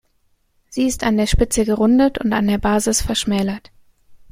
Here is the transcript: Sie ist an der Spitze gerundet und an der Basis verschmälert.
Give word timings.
Sie 0.67 0.87
ist 0.87 1.03
an 1.03 1.15
der 1.15 1.27
Spitze 1.27 1.63
gerundet 1.63 2.17
und 2.17 2.33
an 2.33 2.47
der 2.47 2.57
Basis 2.57 3.03
verschmälert. 3.03 3.69